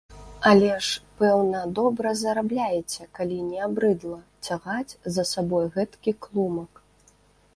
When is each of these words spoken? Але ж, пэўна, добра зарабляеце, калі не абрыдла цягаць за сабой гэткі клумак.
Але 0.51 0.69
ж, 0.85 1.01
пэўна, 1.19 1.59
добра 1.79 2.13
зарабляеце, 2.21 3.01
калі 3.19 3.37
не 3.49 3.59
абрыдла 3.67 4.17
цягаць 4.47 4.97
за 5.17 5.23
сабой 5.33 5.65
гэткі 5.75 6.11
клумак. 6.27 6.83